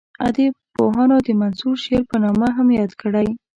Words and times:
ادبپوهانو 0.27 1.17
د 1.27 1.29
منثور 1.41 1.75
شعر 1.83 2.03
په 2.11 2.17
نامه 2.23 2.47
هم 2.57 2.67
یاد 2.79 2.91
کړی. 3.01 3.27